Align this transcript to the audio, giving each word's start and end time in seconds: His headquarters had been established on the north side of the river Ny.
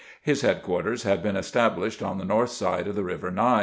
His 0.19 0.41
headquarters 0.41 1.03
had 1.03 1.21
been 1.21 1.35
established 1.35 2.01
on 2.01 2.17
the 2.17 2.25
north 2.25 2.49
side 2.49 2.87
of 2.87 2.95
the 2.95 3.03
river 3.03 3.29
Ny. 3.29 3.59